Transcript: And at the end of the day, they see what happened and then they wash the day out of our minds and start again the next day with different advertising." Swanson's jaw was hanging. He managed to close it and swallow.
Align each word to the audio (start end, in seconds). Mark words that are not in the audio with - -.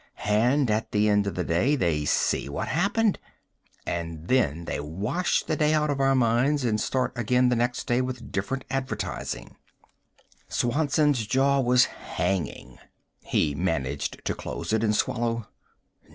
And 0.25 0.71
at 0.71 0.91
the 0.93 1.09
end 1.09 1.27
of 1.27 1.35
the 1.35 1.43
day, 1.43 1.75
they 1.75 2.05
see 2.05 2.49
what 2.49 2.67
happened 2.69 3.19
and 3.85 4.27
then 4.29 4.65
they 4.65 4.79
wash 4.79 5.43
the 5.43 5.55
day 5.55 5.75
out 5.75 5.91
of 5.91 5.99
our 5.99 6.15
minds 6.15 6.65
and 6.65 6.81
start 6.81 7.13
again 7.15 7.49
the 7.49 7.55
next 7.55 7.85
day 7.85 8.01
with 8.01 8.31
different 8.31 8.65
advertising." 8.71 9.57
Swanson's 10.47 11.27
jaw 11.27 11.59
was 11.59 11.85
hanging. 11.85 12.79
He 13.19 13.53
managed 13.53 14.25
to 14.25 14.33
close 14.33 14.73
it 14.73 14.83
and 14.83 14.95
swallow. 14.95 15.45